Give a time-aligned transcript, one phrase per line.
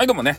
[0.00, 0.38] はい、どうもね、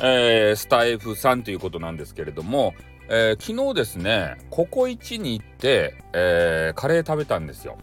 [0.00, 2.74] えー、スタイフさんということなんですけれども、
[3.08, 7.78] えー、昨日ですね、ココイチに行って、えー、カレー食べたんですよ。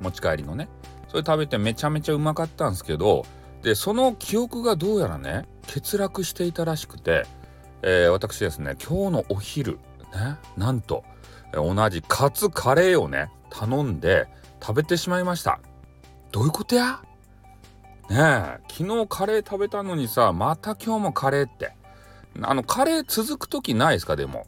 [0.00, 0.68] 持ち帰りのね。
[1.08, 3.26] それ食べてめちゃめちゃうまかったんですけど、
[3.64, 7.26] で、その記憶がどうやらね、欠落していたらしくて、
[7.82, 9.80] え、私ですね、今日のお昼、
[10.14, 11.02] ね、なんと、
[11.52, 14.28] 同じカツカレーをね、頼んで
[14.60, 15.58] 食べてしまいました。
[16.30, 17.02] どういうことや？
[18.10, 21.74] ねえ昨日カレー食べたのにさまた今日もカレーって。
[22.40, 24.16] あのカレー続く時ないですか？
[24.16, 24.46] でも。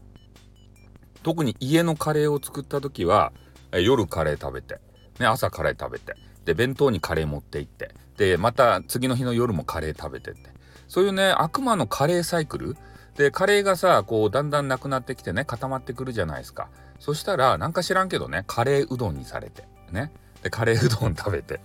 [1.22, 3.32] 特に家のカレーを作った時は
[3.72, 4.80] 夜カレー食べて、
[5.18, 6.14] ね、朝カレー食べて。
[6.44, 7.94] で弁当にカレー持って行って。
[8.16, 10.50] でまた次の日の夜もカレー食べてって。
[10.88, 12.76] そういうね悪魔のカレーサイクル。
[13.16, 16.68] でカレーがさこうだんだんなくなってきてね固まってくるじゃないですか。
[16.98, 19.64] そしたらなんか知らんけどねカレーうどんにされて。
[19.90, 20.12] ね。
[20.42, 21.60] でカレーうどん食べて。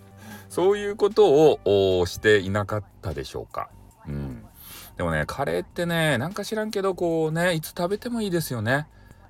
[0.50, 3.70] そういうことをしていなかったでしょうか。
[4.08, 4.44] うん。
[4.98, 8.88] でもね、カレーってね、なんか知らんけど、こうね、いつ食べてもいいですよね。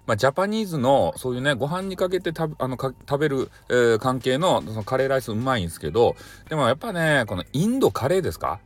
[0.08, 6.16] まあ、ジャパニーズのそういうねご飯にかけてたあの食べる、えー、関係のそのカレーライスうまいんですけど
[6.50, 8.60] でもやっぱねこのインドカレーですか？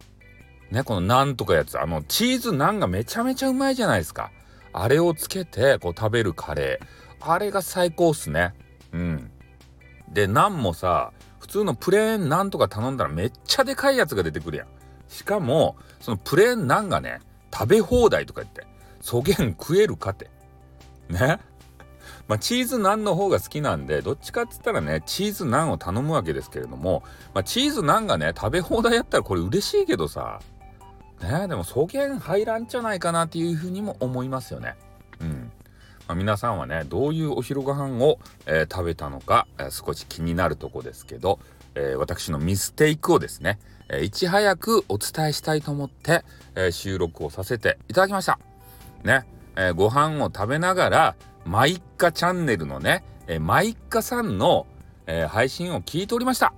[0.71, 4.31] ねこのナンとかやつあのチーズナンがめちゃめちゃうまいじゃないですか
[4.71, 8.53] あれをつけてこう食べるカレーあれが最高っすね
[8.93, 9.29] うん
[10.07, 11.11] でナンもさ
[11.43, 14.67] 普通のプレーンなんとか頼んだらめっちゃでかいやつが出てくるやん。
[15.09, 17.19] しかも、そのプレーンなんがね、
[17.53, 18.65] 食べ放題とか言って、
[19.01, 20.31] そげん食えるかって。
[21.09, 21.39] ね？
[22.29, 30.39] まあ、チーズナンの方が好きなんで、どっちかっつったらね、チーズナンを頼むわけですけれども、まあ、チーズナンがね、食べ放題やったらこれ嬉しいけどさ、
[31.21, 34.77] ね、でもそげん入らんじゃないかなっていうふうにも思いますよね。
[36.15, 41.39] 皆さんはねどういうお昼ご飯を、えー、食べたのか、えー、少し気になるとこですけど、
[41.75, 46.23] えー、私のミステイクをですね、えいち早くお伝えしたいと思って、
[46.55, 48.39] え収録をさせていただきました。
[49.03, 54.65] ね、えご飯を食べながらマイッカチャンネルのね、えマイッカさんの、
[55.05, 56.53] え配信を聞いておりました。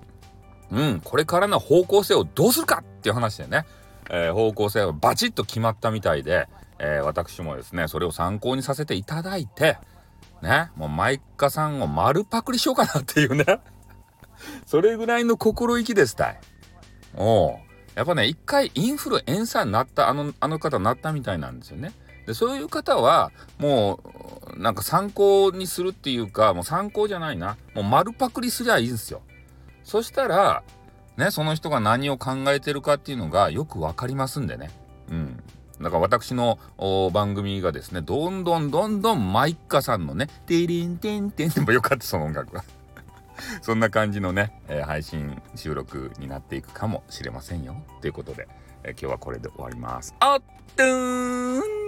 [0.72, 3.66] うん、これからの方向性をどうするかっていう話でね、
[4.10, 6.48] え方向性はバチッと決まったみたいで、
[6.80, 9.78] えー、私もですねそれを参考にさせていただいて
[10.42, 13.46] ねもうマイカさんを丸パクリしようかなっていうね。
[14.66, 16.40] それぐらいの心意気ですたい。
[17.16, 17.58] お
[17.96, 21.94] やっぱね一回インフルエンサーになったあのあの方になったみたいなんですよね。
[22.26, 24.00] でそういう方はも
[24.56, 27.58] うなんか参考にするっていうかもう参考じゃないな。
[27.74, 29.22] もう丸パクリすりゃいいんですよ。
[29.84, 30.64] そしたら
[31.18, 34.72] ねその人が何を考えてるかっていうのがよく分かりますんでね。
[35.10, 35.44] うん。
[35.82, 36.60] だから私の
[37.12, 42.64] 番組がですね、どんどんどんどんマイッカさんのね、テリンテンテンでもよかった、その音楽は。
[43.62, 47.76] そんな感じのね、えー、配信収録になっていくかもしれませんよ。
[48.02, 48.48] ということで、
[48.84, 50.16] えー、今日はこれで終わります。
[50.20, 50.42] あっ
[50.76, 51.85] とーん